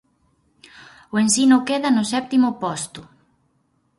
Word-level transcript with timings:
O 1.13 1.15
Ensino 1.23 1.65
queda 1.67 1.89
no 1.95 2.03
sétimo 2.13 2.49
posto. 2.63 3.01